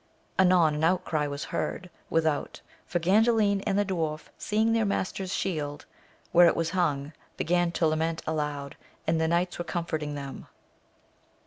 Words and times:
Anon 0.39 0.73
an 0.73 0.83
outcry 0.83 1.27
was 1.27 1.43
heard 1.43 1.91
without, 2.09 2.59
for 2.87 2.97
Ganddin 2.97 3.61
and 3.67 3.77
the 3.77 3.85
dwarf 3.85 4.29
seeing 4.35 4.73
their 4.73 4.83
master's 4.83 5.31
shield 5.31 5.85
where' 6.31 6.47
it 6.47 6.55
was 6.55 6.71
hung, 6.71 7.13
began 7.37 7.71
to 7.73 7.85
lament 7.85 8.23
aloud, 8.25 8.75
and 9.05 9.21
the 9.21 9.27
knights 9.27 9.59
were 9.59 9.63
comforting 9.63 10.15
them. 10.15 10.47